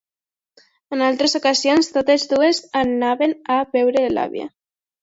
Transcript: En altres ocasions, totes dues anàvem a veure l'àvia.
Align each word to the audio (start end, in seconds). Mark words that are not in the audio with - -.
En 0.95 1.03
altres 1.07 1.37
ocasions, 1.41 1.91
totes 1.99 2.27
dues 2.35 2.63
anàvem 2.83 3.39
a 3.59 3.63
veure 3.79 4.07
l'àvia. 4.19 4.53